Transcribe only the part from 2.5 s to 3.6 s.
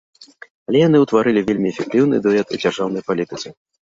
у дзяржаўнай палітыцы.